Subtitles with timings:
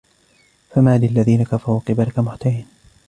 [0.69, 2.67] فَمَالِ الَّذِينَ كَفَرُوا قِبَلَكَ مُهْطِعِينَ